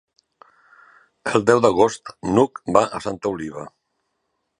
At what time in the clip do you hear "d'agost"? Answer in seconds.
1.65-2.11